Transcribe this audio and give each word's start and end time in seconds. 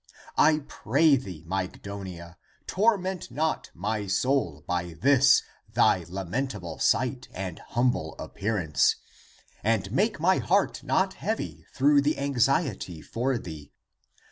I 0.39 0.61
pray 0.67 1.15
thee, 1.15 1.45
Mygdonia, 1.47 2.35
torment 2.65 3.29
not 3.29 3.69
my 3.75 4.07
soul 4.07 4.63
by 4.65 4.93
this 4.93 5.43
thy 5.71 6.05
lamentable 6.09 6.79
sight 6.79 7.27
and 7.31 7.59
humble 7.59 8.15
appearance, 8.17 8.95
and 9.63 9.91
make 9.91 10.19
my 10.19 10.39
heart 10.39 10.81
not 10.81 11.13
heavy 11.13 11.67
through 11.75 12.01
the 12.01 12.17
anxiety 12.17 12.99
for 13.03 13.37
thee. 13.37 13.73